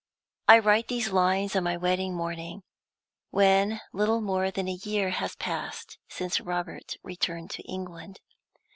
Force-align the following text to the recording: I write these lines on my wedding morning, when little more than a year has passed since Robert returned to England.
I 0.47 0.57
write 0.57 0.87
these 0.87 1.11
lines 1.11 1.55
on 1.55 1.63
my 1.63 1.77
wedding 1.77 2.15
morning, 2.15 2.63
when 3.29 3.81
little 3.93 4.19
more 4.19 4.49
than 4.49 4.67
a 4.67 4.79
year 4.83 5.11
has 5.11 5.35
passed 5.35 5.99
since 6.09 6.41
Robert 6.41 6.95
returned 7.03 7.51
to 7.51 7.61
England. 7.71 8.19